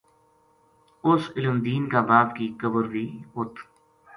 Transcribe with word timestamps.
اس 1.09 1.21
علم 1.35 1.57
دین 1.67 1.83
کا 1.89 2.01
باپ 2.09 2.29
کی 2.37 2.47
قبر 2.61 2.83
بھی 2.93 3.05
اُ 3.35 3.41